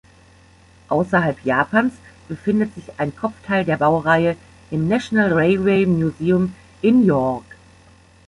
Außerhalb 0.87 1.45
Japans 1.45 1.93
befindet 2.27 2.73
sich 2.73 2.85
ein 2.99 3.15
Kopfteil 3.15 3.65
der 3.65 3.77
Baureihe 3.77 4.35
im 4.71 4.87
National 4.87 5.31
Railway 5.31 5.85
Museum 5.85 6.55
in 6.81 7.05
York. 7.05 7.45